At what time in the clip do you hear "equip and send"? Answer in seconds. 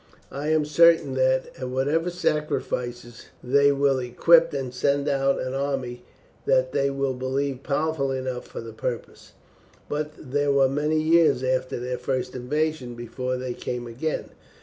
3.99-5.07